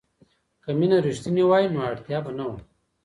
[0.63, 2.57] که مینه رښتینې وای نو اړتیا به نه وه.